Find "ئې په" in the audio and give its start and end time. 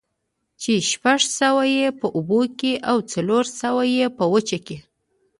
1.73-2.07, 3.95-4.23